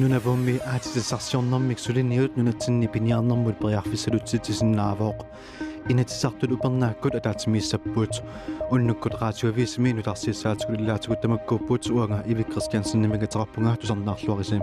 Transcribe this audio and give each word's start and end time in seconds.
Nu 0.00 0.08
n'avons 0.08 0.38
mis 0.38 0.58
à 0.64 0.78
de 0.78 1.42
non 1.42 1.58
mais 1.60 1.76
sur 1.76 1.92
les 1.92 2.02
nuits 2.02 2.30
nous 2.34 2.42
n'avons 2.42 2.72
ni 2.72 2.88
pigné 2.88 3.12
un 3.12 3.20
nombre 3.20 3.50
de 3.50 3.56
prières 3.56 3.82
visées 3.82 4.10
du 4.10 4.18
titre 4.18 4.64
de 4.64 4.74
l'avoc. 4.74 5.16
Il 5.90 5.96
n'est 5.96 6.06
pas 6.06 6.32
tout 6.40 6.46
le 6.46 6.56
bon 6.56 6.70
de 6.70 7.20
la 7.22 7.34
mise 7.46 7.74
à 7.74 7.76
bout. 7.76 8.22
On 8.70 8.78
ne 8.78 8.94
coûtera 8.94 9.30
tu 9.34 9.46
as 9.46 9.50
visé 9.50 9.76
mais 9.78 9.92
nous 9.92 10.00
t'as 10.00 10.14
si 10.14 10.32
ça 10.32 10.54
de 10.54 10.86
l'as 10.86 10.98
tu 10.98 11.10
t'as 11.20 11.28
mis 11.28 11.36
au 11.46 11.58
bout 11.58 11.86
ou 11.90 12.00
un 12.00 12.22
ibi 12.26 12.44
christian 12.44 12.82
s'en 12.82 13.02
est 13.02 13.08
mis 13.08 13.22
à 13.22 13.26
trapper 13.26 13.60
tu 13.78 13.88
s'en 13.88 14.06
as 14.06 14.16
l'origine. 14.26 14.62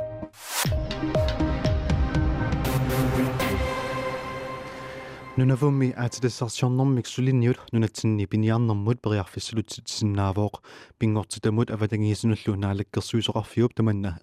Nous 5.38 5.46
n'avons 5.46 5.72
mis 5.72 5.94
à 5.96 6.10
disposition 6.10 6.72
non 6.72 6.86
mais 6.86 7.04
sur 7.06 7.22
les 7.22 7.32
nuits 7.32 7.54
nous 7.74 7.80
n'avons 7.80 8.10
ni 8.10 8.26
pigné 8.26 8.50
un 8.50 8.60
de 8.60 8.94
prières 8.96 9.30
visées 9.32 9.56
du 9.56 9.62
de 9.62 10.18
l'avoc. 10.18 10.54
Bingot 11.00 11.26
c'est 11.30 11.44
de 11.44 11.52
mot 11.52 11.64
avec 11.70 11.92
des 11.92 12.00
nuits 12.00 12.20
nous 12.24 12.36
l'ont 12.48 12.64
allé 12.64 12.86
que 12.86 13.02
sur 13.02 13.20
le 13.20 13.44
fil 13.44 13.68
de 13.76 13.84
maintenant 13.84 14.16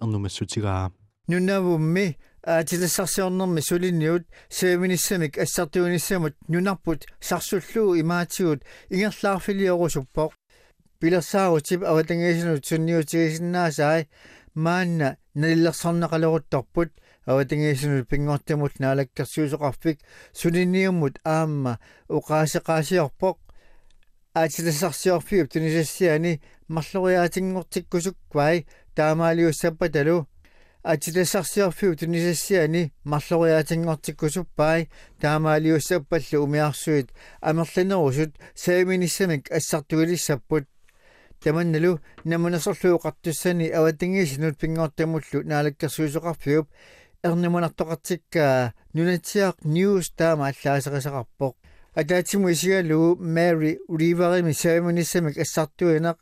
нунавумми 1.27 2.17
аатилассарсиорнэрми 2.45 3.61
сулинниут 3.61 4.27
сеэминиссамик 4.49 5.37
ассартуунissamут 5.37 6.35
нунарпут 6.47 7.05
сарсуллуу 7.19 7.99
имаатигут 7.99 8.63
ингерлаарфилиорусуппоq 8.89 10.31
пилерсаарутип 10.99 11.83
аватангиисинут 11.83 12.65
сунниутигисиннаасаи 12.65 14.07
маанна 14.53 15.17
налиллерсарнақалерутторпут 15.33 16.91
аватангиисинут 17.25 18.07
пингортимут 18.07 18.79
наалаккерсуусоқарфик 18.79 19.99
сулинниуммут 20.33 21.19
аама 21.23 21.79
уқаасеқаасиорпоқ 22.09 23.37
аатилассарсиорфиуп 24.35 25.51
тунисассиани 25.51 26.41
марлориаатингортиккусукквай 26.67 28.67
таамаалиуссаппаталу 28.95 30.27
атилассарсиорфиу 30.85 31.95
тунисассиани 31.95 32.93
марлориаатингортиккусуппай 33.03 34.89
таамаалиуссаппаллу 35.19 36.43
умиарсуит. 36.45 37.09
Амерлинерусут 37.41 38.35
сааминиссамик 38.53 39.51
ассартуилиссаппут 39.51 40.65
таманналу 41.41 41.99
намунасорлуу 42.23 42.99
qартуссани 42.99 43.69
аватингисинут 43.69 44.59
пингортамуллу 44.59 45.41
наалаккерсуисоқарфиуп 45.43 46.67
эрнимунартоқартиккаа 47.23 48.73
нунатсиақ 48.93 49.55
ньюс 49.63 50.11
таама 50.11 50.49
аллаасеқисақарпоқ 50.49 51.55
атаатиму 51.94 52.50
исигалуу 52.50 53.16
Mary 53.16 53.78
Riveri 53.88 54.54
сааминиссамик 54.54 55.36
ассартуинақ 55.38 56.18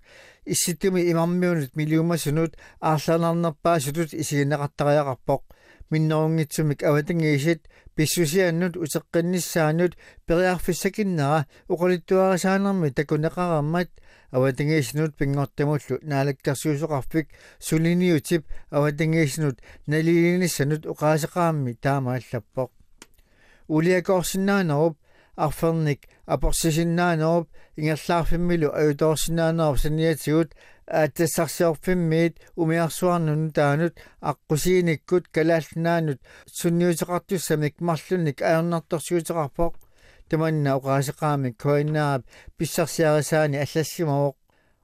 исситуми 0.47 1.11
имармиунут 1.11 1.77
милиумасунут 1.77 2.57
аарланарнерпаасутут 2.81 4.15
исигиннеқартариақарпоқ 4.15 5.43
миннерунгитсумик 5.91 6.83
аватангиисит 6.83 7.69
писсусианнут 7.95 8.77
утеққиннссаанут 8.77 9.97
периарфиссакиннера 10.27 11.47
уқалиттуарисаанерми 11.69 12.91
такунеқараммат 12.91 13.91
аватангииснут 14.31 15.17
пингортамуллу 15.17 15.99
наалаккарсуусоқарфик 16.03 17.29
сулиниутип 17.59 18.47
аватангииснут 18.71 19.61
налилиниссанут 19.87 20.87
уқаасеқаамми 20.87 21.77
таамааллаппоқ 21.83 22.71
улиакорсинаанеруп 23.69 24.97
арферник 25.36 26.08
апорсисиннаанеруп 26.26 27.50
ингерлаарфиммилу 27.78 28.70
аюторсинаанеруп 28.74 29.78
саниатигут 29.80 30.54
ааттассарсиорфиммиит 30.88 32.40
умиарсуарнун 32.56 33.52
таанут 33.52 33.96
аққусииниккут 34.22 35.30
калаалнаанут 35.36 36.20
сунниутеқартуссамик 36.46 37.80
марлуник 37.80 38.42
аернарторсуутеқарпоқ 38.42 39.74
таманна 40.30 40.78
оqaасеqaamik 40.78 41.58
коиннаап 41.58 42.22
писсарсиарисаани 42.58 43.58
аллассимавоқ 43.64 44.36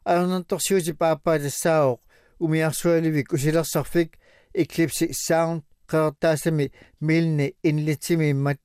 аернарторсуути 0.06 0.94
пааппаатассаавоқ 1.02 2.00
умиарсуаливик 2.40 3.34
усилерсарфик 3.34 4.18
Eclipse 4.53 5.13
Sound 5.13 5.62
qeertaasami 5.90 6.69
milni 7.02 7.53
inlitsimimmat 7.63 8.59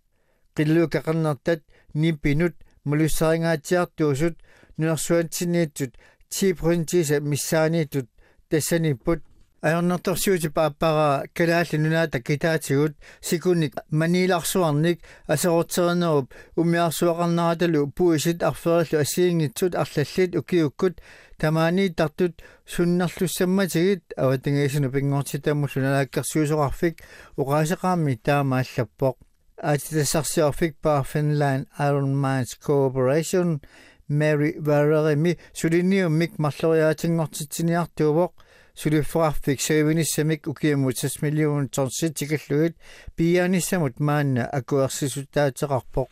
qilluukaqarnertat 0.56 1.60
nipinut 1.94 2.54
malussaringaatiartuusut 2.88 4.36
nunersuantsiniittut 4.78 5.92
10% 6.30 7.20
миссааниитут 7.30 8.08
тассаниппут 8.50 9.20
аернэрторсуути 9.64 10.48
пааппара 10.48 11.24
калаалли 11.36 11.76
нунаата 11.78 12.20
китаатигут 12.20 12.94
сикуник 13.22 13.72
маниларсуарник 13.90 14.98
асерутсернеруп 15.26 16.26
умиарсуақарнараталу 16.60 17.90
пуисит 17.96 18.42
арфериллу 18.42 19.00
ассиингитсут 19.00 19.74
арлаллит 19.74 20.36
укиуккут 20.36 21.00
тамаани 21.38 21.88
тартут 21.88 22.34
суннарлуссамматигит 22.66 24.04
аватангиисуну 24.22 24.90
пингортитаммуллу 24.94 25.80
налааккерсуусоқарфик 25.86 26.94
уқаасеқаамми 27.40 28.20
таамааллаппоқ 28.26 29.16
at 29.62 29.80
the 29.80 30.00
Sarsiophic 30.00 30.74
Barfinland 30.82 31.66
Iron 31.78 32.16
Mines 32.16 32.54
Corporation. 32.54 33.60
Mary 34.08 34.52
Vararimi 34.60 35.36
suliniu 35.54 36.10
mik 36.10 36.36
malloriaatinngortitiniartuuvoq 36.38 38.32
sulifraffik 38.74 39.60
sevinissamik 39.60 40.46
ukiamutas 40.46 41.22
million 41.22 41.68
tonsit 41.68 42.14
tikalluit 42.14 42.76
pianissamut 43.16 44.00
maanna 44.00 44.48
akuersisutaateqarpoq 44.52 46.10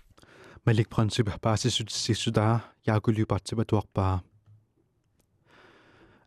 malik 0.66 0.88
princip 0.88 1.28
basisutissisutaa 1.42 2.60
yaakuliupartipatuarpaa 2.86 4.20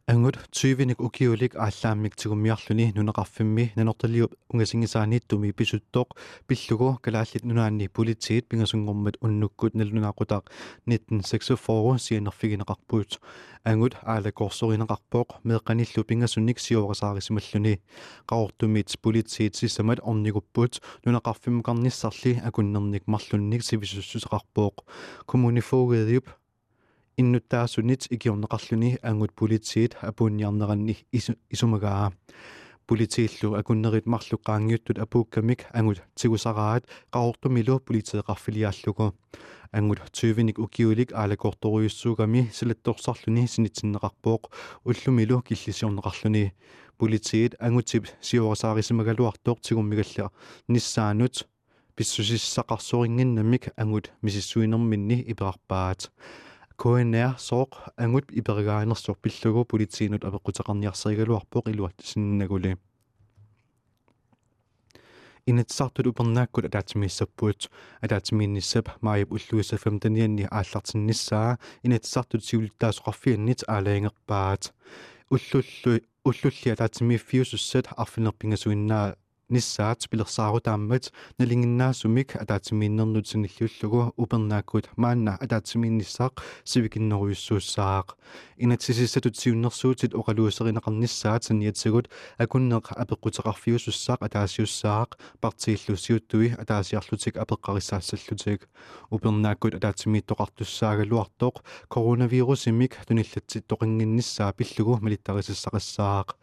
ангут 0.07 0.37
20ник 0.53 0.99
укиулик 1.01 1.55
ааллааммик 1.57 2.13
тигуммиарлүни 2.15 2.91
нунеқарфимми 2.93 3.71
нанорталиу 3.73 4.27
унгасингисааниттуми 4.53 5.49
писуттоқ 5.49 6.13
пиллугу 6.45 6.99
калааллит 7.01 7.43
нунаанни 7.43 7.87
политиит 7.87 8.45
пингасунгормат 8.47 9.17
уннуккут 9.25 9.73
налунаақутақ 9.73 10.45
1946 10.85 12.05
сианерфигинеқарпуут 12.05 13.17
ангут 13.63 13.97
аала 14.03 14.29
корсоринеқарпоқ 14.29 15.41
меэққаниллу 15.41 16.05
пингасунник 16.05 16.59
сиорасаарисималлуни 16.59 17.81
qaortumit 18.29 18.93
politiit 19.01 19.57
sissamat 19.57 20.05
orniguppuut 20.05 20.81
nunaqarfimmuqarnissarli 21.05 22.41
akunnernik 22.45 23.07
marlunnik 23.07 23.65
sivisussuseqarpooq 23.65 24.85
kommunifoogeediup 25.25 26.29
иннуттаасунит 27.17 28.07
икиорнеқарлүни 28.11 28.99
ангут 29.01 29.33
политиит 29.33 29.95
апуунниарнеранни 30.01 30.97
исумагаа 31.49 32.11
политииллу 32.87 33.55
акуннерит 33.55 34.05
марлуққаангиуттут 34.05 34.99
апууккамик 34.99 35.65
ангут 35.73 36.03
тигусараат 36.15 36.85
qaortumилу 37.11 37.79
политеэқарфилиааллугу 37.79 39.13
ангут 39.71 39.99
20ник 40.13 40.59
укиулик 40.59 41.11
аалакорторуйуссуугами 41.13 42.51
силатторсарлүни 42.53 43.47
синитсиннеқарпооқ 43.47 44.51
уллумилу 44.85 45.41
киллисиорнеқарлүни 45.41 46.53
политиит 46.97 47.55
ангутип 47.59 48.07
сиорасаарисимагалуартооқ 48.21 49.59
тигуммигаллаа 49.61 50.31
ниссаанут 50.67 51.47
писсусиссақарсурингиннамик 51.95 53.73
ангут 53.77 54.11
мисиссуинерминни 54.21 55.23
иперарпаат 55.31 56.11
KNR 56.77 57.37
сооқ 57.39 57.71
ангут 57.97 58.25
иперигааnerсор 58.31 59.15
пиллугу 59.23 59.65
политиинут 59.65 60.23
апеққутеқарниарсеригалуарпоқ 60.27 61.69
илуат 61.71 61.95
синнагули 62.03 62.77
инатсартут 65.45 66.07
упернааккут 66.07 66.65
атаатимииссаппуут 66.65 67.69
атаатимиинниссап 68.01 68.89
маип 69.01 69.31
уллуиса 69.31 69.75
15-нианни 69.75 70.47
ааллартинниссаа 70.49 71.59
инатсартут 71.83 72.43
сиулиттаасоқарфианнит 72.45 73.63
аалаингерпаат 73.67 74.73
уллуллу 75.29 76.01
уллулли 76.25 76.69
атаатимииффиусуссат 76.75 77.87
арфинерпингасуиннаа 77.95 79.15
ниссаат 79.49 80.09
пилерсаарутааммат 80.09 81.11
налингиннаасумик 81.39 82.35
атаатимииннернутсиниллуллугу 82.35 84.13
упернааккут 84.17 84.89
маанна 84.97 85.37
атаатимииннissaaq 85.43 86.41
сивикиннеруйуссууссаақ 86.65 88.07
инатсисиссатут 88.57 89.37
сиуннэрсуутит 89.37 90.15
оқалуусеринеқарнissaат 90.19 91.43
санниатсагут 91.45 92.09
акуннеқ 92.43 92.85
апеққутеқарфиусуссаақ 93.03 94.19
атаасиуссаақ 94.27 95.09
партииллусиуттуи 95.43 96.55
атаасиарлутик 96.61 97.37
апеққариссаассаллутик 97.43 98.67
упернааккут 99.11 99.75
атаатимииттоқартуссаагалуартоқ 99.77 101.55
коронавирусимик 101.93 102.93
туниллатсит 103.05 103.67
тоқингиннissaа 103.69 104.53
пиллугу 104.57 104.97
малиттарисиссақассаақ 105.05 106.33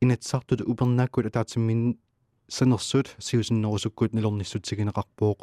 inatsartut 0.00 0.60
upernakkut 0.70 1.26
ataatsimmin 1.26 1.98
sanersut 2.48 3.16
siusinnerusukkuut 3.18 4.12
nilornissutsigинеқарпууq 4.12 5.40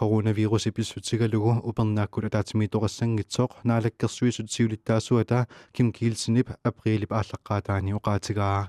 coronavirus 0.00 0.66
ipissutigalugu 0.70 1.54
upernaakkut 1.70 2.24
ataatimi 2.28 2.68
toqassangitsoq 2.68 3.56
naalakkersuisut 3.70 4.50
siulittaasuata 4.50 5.44
kim 5.72 5.92
kiilsinip 5.92 6.50
aprilip 6.70 7.12
ааllaqqaataani 7.12 7.96
oqaatigaa 8.00 8.60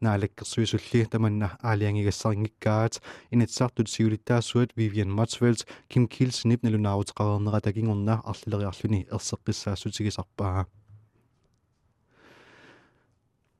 naalakkersuisulli 0.00 1.06
tamanna 1.10 1.48
aaliangigassarngikkaat 1.62 3.00
inatsartut 3.32 3.88
siulittaasuat 3.96 4.76
Vivian 4.76 5.08
Motsvelt 5.18 5.66
kim 5.88 6.08
kiilsinip 6.08 6.62
nalunaaruteqavernerata 6.62 7.72
kingorna 7.72 8.22
арлилериарлүни 8.32 9.04
ерсеққиссаассутигисарпаа 9.16 10.64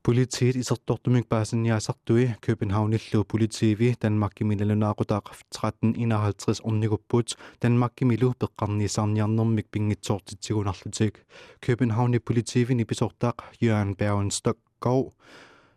Politiet 0.04 0.56
isertortumik 0.56 1.28
paasanniasartui 1.28 2.30
Københavnillu 2.40 3.24
politiivi 3.24 3.94
Danmarkimilunaaqutaaqaf 4.02 5.38
1351 5.54 6.60
ornigupput 6.64 7.34
Danmarkimilu 7.62 8.32
peqqarniisarniarnermik 8.40 9.66
pingitsoortittigunarlutik 9.72 11.22
Københavni 11.60 12.18
politiivi 12.18 12.74
nipisortaaq 12.74 13.42
Jørgen 13.62 13.96
Bergen 13.96 14.30
Stokgård 14.30 15.12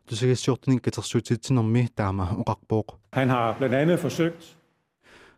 Tusigissuortunin 0.09 0.81
katersuutitsinermi 0.81 1.87
taama 1.95 2.27
oqarpooq 2.37 2.95
Han 3.13 3.29
har 3.29 3.57
blandt 3.57 3.75
andet 3.75 3.99
forsøgt 3.99 4.57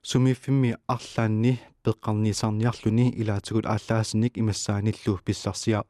sumiffimmi 0.02 0.74
arlaanni 0.88 1.60
peqqarniisarniarluni 1.84 3.10
ilaatugut 3.10 3.66
aallaasinik 3.66 4.38
imassaanillu 4.38 5.20
pissarsia 5.26 5.84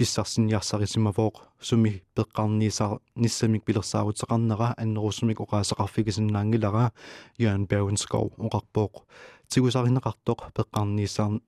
писсарсиа 0.00 0.24
писсарсиниарсарисимавооq 0.56 1.34
суми 1.60 2.02
пеққарниисаа 2.16 3.00
ниссамик 3.16 3.64
пилерсаарутеқарнера 3.64 4.72
аннерусумик 4.78 5.40
оқаасеқарфигисиннаангилара 5.44 6.92
Jørgen 7.38 7.66
Bergenskov 7.68 8.32
оқарпооq 8.38 9.04
тигусаринеқартоқ 9.52 10.40
пеққарниисаар 10.56 11.40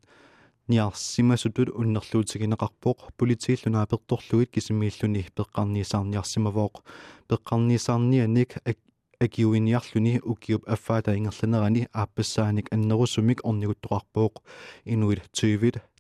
ниарсимасутут 0.69 1.71
уннерлуутигинеқарпоқ 1.81 2.99
политииллунаа 3.17 3.87
перторлуит 3.87 4.51
кисимииллуни 4.51 5.25
пеққарниисаарниарсимавооқ 5.37 6.85
пеққарниисаарнианик 7.29 8.51
акиуиниарлүни 9.25 10.21
укиуп 10.33 10.69
аффаата 10.69 11.17
ингерланерани 11.17 11.87
ааппассааник 11.95 12.69
аннерусумик 12.75 13.41
орнигуттоқарпооқ 13.49 14.35
инуит 14.85 15.23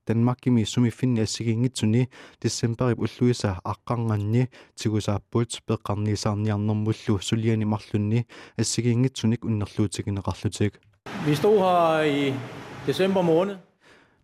20 0.06 0.08
Danmarkimi 0.08 0.66
sumiffinni 0.66 1.20
assigiingitsuni 1.20 2.08
Decemberip 2.42 2.98
ulluisa 2.98 3.56
aqqarnganni 3.64 4.48
tigusaappuut 4.76 5.60
peqqarniisaarniarnermullu 5.66 7.18
suliani 7.20 7.64
marlunni 7.64 8.24
assigiingitsunik 8.58 9.44
unnerluutigineqarlutik 9.44 10.78
Vi 11.26 11.34
stod 11.36 11.58
her 11.58 12.04
i 12.04 12.34
december 12.86 13.22
måned. 13.22 13.58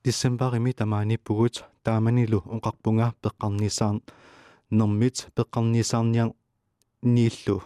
Decemberimi 0.04 0.72
tamaanippugut 0.72 1.64
taamanilu 1.84 2.42
oqarpunga 2.46 3.12
peqqarniisaar 3.22 4.00
nermit 4.70 5.28
peqqarniisaarniar 5.36 6.30
niillu 7.02 7.62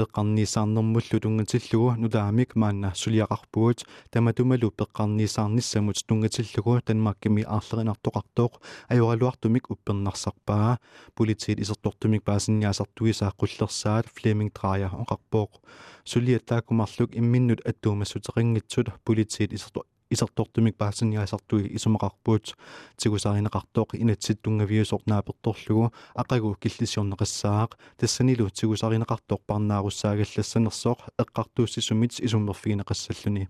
пеққарниисаарнэрмуллу 0.00 1.20
тунгатиллугу 1.20 1.96
нулаамик 2.02 2.54
маанна 2.54 2.92
сулиақарпугут 2.94 3.84
таматумалу 4.10 4.70
пеққарниисаарниссамут 4.80 5.98
тунгатиллугу 6.08 6.80
танмаккими 6.86 7.42
аарлеринартоқартооқ 7.42 8.52
аюралуартумик 8.88 9.70
уппернарсарпаа 9.70 10.78
политиит 11.14 11.60
исертортумик 11.60 12.22
паасинниасартуисаа 12.24 13.34
қуллерсаат 13.40 14.06
флеминг 14.14 14.52
драя 14.54 14.88
оқарпооқ 15.02 15.60
сулиаттаакумарлук 16.04 17.10
имминнут 17.20 17.60
аттуумассутеқингитсут 17.66 18.86
политиит 19.04 19.52
исерто 19.52 19.84
исертортумик 20.10 20.76
паассанниасартуи 20.76 21.70
исумақарпуут 21.76 22.54
тигусаринеқартоқ 23.00 23.88
инатситтунгавиусорнааперторлугу 24.02 25.92
ақагу 26.22 26.56
киллисиорнеқассаақ 26.62 27.70
тассанилу 28.00 28.50
тигусаринеқартоқ 28.58 29.40
парнааруссаагаллассанерсоқ 29.46 30.98
эққартууссисумит 31.22 32.12
исуммерфигинеқассаллуни 32.26 33.48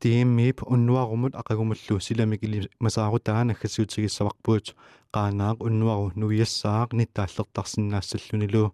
тииммип 0.00 0.64
уннуарумут 0.64 1.36
ақагумуллу 1.36 2.00
силамик 2.00 2.40
или 2.42 2.70
масаарутаа 2.80 3.44
наггасиутигиссаварпуут 3.44 4.72
qaaнаақ 5.14 5.58
уннуару 5.66 6.06
нуиассаақ 6.20 6.88
ниттааллертарсинаассаллунилу 6.98 8.64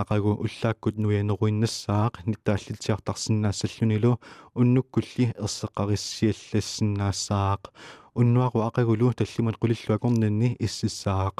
ақагу 0.00 0.30
уллааккут 0.44 0.94
нуианеруиннассаақ 1.02 2.12
ниттааллитсиартарсинаассаллунилу 2.30 4.12
уннуккулли 4.58 5.24
ерсеқариссиаллассинаассаақ 5.44 7.62
уннуару 8.14 8.60
ақагулу 8.68 9.12
таллимат 9.14 9.56
қулиллуакорнанни 9.62 10.56
иссиссаақ 10.66 11.36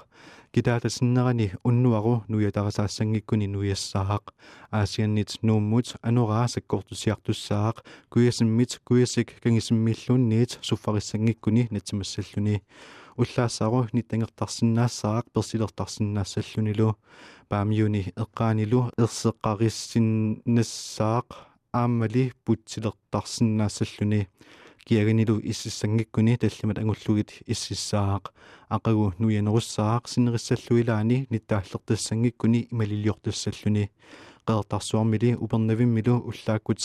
китаатассиннерани 0.52 1.52
уннуару 1.64 2.24
нуятарасаассангиккуни 2.28 3.46
нуяссаақ 3.54 4.24
аасианнит 4.70 5.30
нууммут 5.46 5.86
анораа 6.02 6.46
саккортусиартуссаақ 6.52 7.76
куясиммит 8.12 8.72
куясик 8.84 9.28
кангисиммииллуунниит 9.42 10.58
суффариссангиккуни 10.60 11.68
натсимассаллуни 11.70 12.62
уллаассаару 13.16 13.88
ниттангертарсинаассаақ 13.96 15.24
персилертарсинаассаллунилу 15.34 16.88
паамиуни 17.48 18.02
эққаанилу 18.22 18.80
ерсеққариссиннассаақ 19.02 21.26
ааммали 21.72 22.24
путсилертарсинаассаллуни 22.44 24.28
киаганилу 24.86 25.40
иссиссангиккуни 25.42 26.36
таллимат 26.36 26.78
ангуллугит 26.78 27.30
иссиссаақ 27.46 28.32
ақагу 28.68 29.12
нуянеруссаақ 29.18 30.08
синериссаллуилаани 30.08 31.26
ниттааллертассангиккуни 31.30 32.68
ималилиортассаллуни. 32.72 33.90
Qeertarsuarmili 34.46 35.36
upernavimmilу 35.38 36.14
уллааккут 36.28 36.80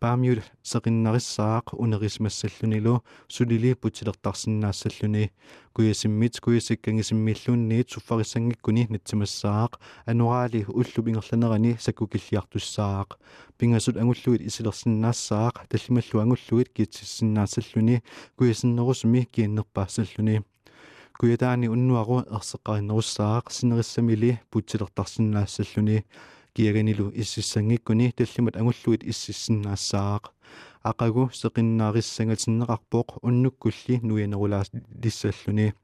паамиул 0.00 0.40
сеқиннарissаақ 0.62 1.72
унерисмассаллунилу 1.72 3.02
сулили 3.28 3.72
путилертарсиннаассаллуни 3.74 5.32
куясиммит 5.72 6.40
куясиккангисиммииллуунниит 6.40 7.90
суффариссангиккуни 7.90 8.86
натсимассаақ 8.90 9.72
анураали 10.06 10.64
уллуп 10.68 11.06
ингерланерани 11.08 11.76
саккукиллиартуссаақ 11.84 13.18
пингасут 13.58 13.96
ангуллуит 13.96 14.42
исилерсиннаассаақ 14.48 15.54
таллималлу 15.70 16.20
ангуллуит 16.20 16.68
киитсиссиннаассаллуни 16.76 18.02
куясиннерусми 18.36 19.28
кианнерпаассаллуни 19.32 20.42
куятаани 21.18 21.68
уннуару 21.68 22.20
ерсеққариннеруссаақ 22.36 23.44
синериссамили 23.50 24.40
путилертарсиннаассаллуни 24.50 26.04
киаганилу 26.56 27.12
иссиссангиккуни 27.20 28.12
таллимат 28.16 28.56
агуллуит 28.56 29.02
иссиссиннаассаақ 29.10 30.22
ақагу 30.90 31.24
сеқиннаариссангатиннеқарпоқ 31.40 33.08
уннуккулли 33.26 33.94
нуянерулаас 34.08 34.68
лиссаллуни 35.02 35.74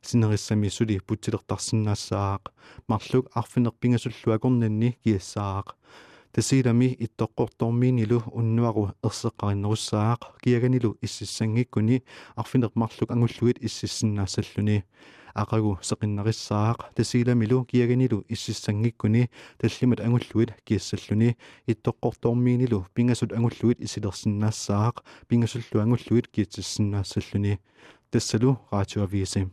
синериссами 0.00 0.68
сули 0.76 0.96
путилертарсиннаассаақ 1.06 2.42
марлук 2.88 3.24
арфинерпингасуллуакорнанни 3.40 4.90
киассаақ 5.04 5.66
тасилами 6.32 6.96
иттоққортормиинилу 7.04 8.22
уннуару 8.32 8.92
ерсеққариннеруссаақ 9.04 10.40
киаганилу 10.42 10.96
иссиссангиккуни 11.02 12.02
арфинермарлук 12.36 13.10
ангуллуит 13.10 13.62
иссиссиннаассаллуни 13.62 14.84
ақагу 15.34 15.78
сеқиннерissаақ 15.82 16.94
тасиламилу 16.94 17.64
киаганилу 17.64 18.24
иссиссангиккуни 18.28 19.30
таллимат 19.58 20.00
ангуллуит 20.00 20.54
киассаллуни. 20.64 21.36
Иттоққортоормиинилу 21.66 22.86
пингасут 22.94 23.32
ангуллуит 23.32 23.80
исилерсиннаассаақ 23.80 25.04
пингасуллу 25.28 25.82
ангуллуит 25.82 26.28
киатсиссиннаассаллуни 26.28 27.60
тассалу 28.10 28.58
радиоависим 28.70 29.52